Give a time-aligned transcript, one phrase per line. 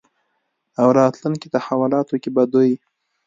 [0.79, 2.71] او راتلونکې تحولاتو کې به دوی